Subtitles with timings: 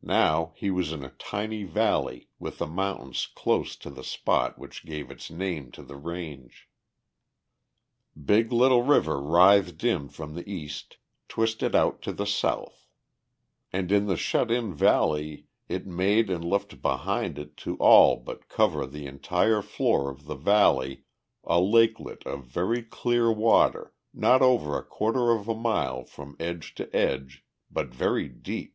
[0.00, 4.86] Now he was in a tiny valley with the mountains close to the spot which
[4.86, 6.66] gave its name to the range.
[8.16, 10.96] Big Little River writhed in from the east,
[11.28, 12.86] twisted out to the south.
[13.70, 18.48] And in the shut in valley it made and left behind it to all but
[18.48, 21.04] cover the entire floor of the valley
[21.44, 26.74] a lakelet of very clear water not over a quarter of a mile from edge
[26.76, 28.74] to edge, but very deep.